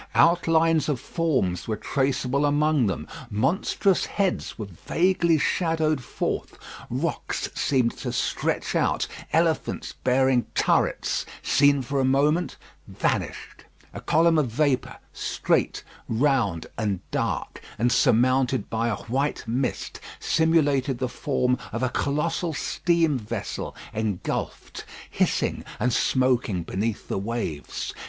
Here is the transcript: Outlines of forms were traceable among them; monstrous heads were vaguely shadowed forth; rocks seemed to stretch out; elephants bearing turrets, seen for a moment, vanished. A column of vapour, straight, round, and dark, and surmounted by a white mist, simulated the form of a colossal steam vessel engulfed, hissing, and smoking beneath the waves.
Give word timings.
Outlines 0.15 0.89
of 0.89 0.99
forms 0.99 1.67
were 1.67 1.75
traceable 1.77 2.43
among 2.43 2.87
them; 2.87 3.07
monstrous 3.29 4.07
heads 4.07 4.57
were 4.57 4.65
vaguely 4.65 5.37
shadowed 5.37 6.01
forth; 6.03 6.57
rocks 6.89 7.49
seemed 7.53 7.95
to 7.99 8.11
stretch 8.11 8.73
out; 8.75 9.05
elephants 9.31 9.93
bearing 10.03 10.47
turrets, 10.55 11.23
seen 11.43 11.83
for 11.83 11.99
a 11.99 12.03
moment, 12.03 12.57
vanished. 12.87 13.65
A 13.93 14.01
column 14.01 14.39
of 14.39 14.47
vapour, 14.47 14.97
straight, 15.13 15.83
round, 16.09 16.65
and 16.79 17.01
dark, 17.11 17.61
and 17.77 17.91
surmounted 17.91 18.71
by 18.71 18.87
a 18.87 18.95
white 19.03 19.43
mist, 19.47 19.99
simulated 20.19 20.97
the 20.97 21.07
form 21.09 21.59
of 21.71 21.83
a 21.83 21.89
colossal 21.89 22.55
steam 22.55 23.19
vessel 23.19 23.75
engulfed, 23.93 24.83
hissing, 25.11 25.63
and 25.79 25.93
smoking 25.93 26.63
beneath 26.63 27.07
the 27.07 27.19
waves. 27.19 27.93